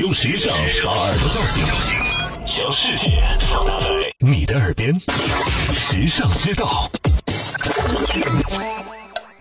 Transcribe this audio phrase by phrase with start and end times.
[0.00, 1.64] 用时尚把耳朵叫醒，
[2.46, 4.94] 将世界放大在你的耳边。
[5.74, 6.88] 时尚之道，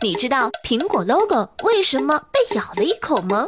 [0.01, 3.47] 你知道苹果 logo 为什么被咬了一口吗？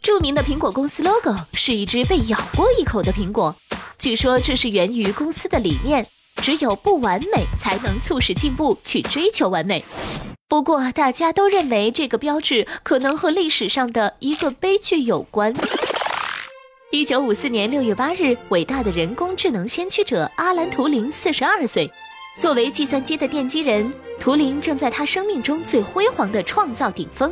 [0.00, 3.54] 著名的苹果公司 logo 是一只被咬过一口的苹果，
[3.98, 6.06] 据说这是源于公司的理念：
[6.36, 9.84] 只有不完美才能促使进步，去追求完美。
[10.48, 15.52] 不过，大家都认为这个标志可能和历史上的一个悲剧有关。
[16.90, 21.90] 一九五四年六月八日，伟大的人工智能先驱者阿兰·图灵四十二岁。
[22.38, 27.30] 作为计算机的奠基人，图灵正在他生命中最辉煌的创造顶峰。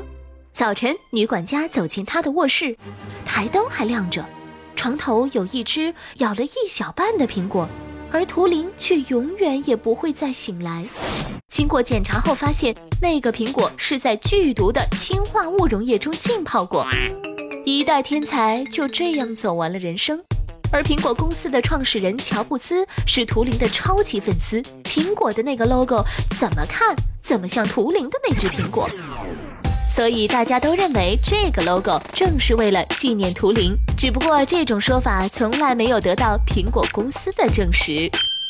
[0.52, 2.76] 早晨，女管家走进他的卧室，
[3.24, 4.26] 台灯还亮着，
[4.74, 7.66] 床头有一只咬了一小半的苹果，
[8.12, 10.84] 而图灵却永远也不会再醒来。
[11.48, 16.86] 经过检查后，发现那个苹果是在剧毒的氢化物溶液中浸泡过。
[17.64, 20.20] 一代天才就这样走完了人生。
[20.72, 26.04] 而苹果公司的创始人乔布斯是图灵的超级粉丝，苹果的那个 logo
[26.38, 28.90] 怎么看怎么像图灵的那只苹果，
[29.94, 33.74] 所以大家都认为这个 logo 正是为了纪念图灵。
[33.96, 38.10] 只不过这种说法从来没有得到苹果公司的证实。